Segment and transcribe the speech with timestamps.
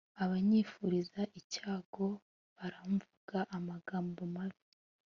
[0.23, 2.07] abanyifuriza icyago
[2.57, 4.63] baramvuga amagambo mabi